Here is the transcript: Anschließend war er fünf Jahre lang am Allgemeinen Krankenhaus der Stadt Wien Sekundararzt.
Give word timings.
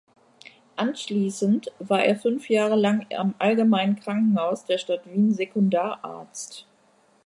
Anschließend 0.77 1.67
war 1.77 2.03
er 2.03 2.15
fünf 2.15 2.49
Jahre 2.49 2.73
lang 2.75 3.05
am 3.15 3.35
Allgemeinen 3.37 3.97
Krankenhaus 3.99 4.65
der 4.65 4.79
Stadt 4.79 5.01
Wien 5.05 5.31
Sekundararzt. 5.31 6.65